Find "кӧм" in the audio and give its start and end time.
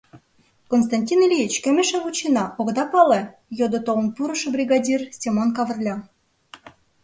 1.63-1.77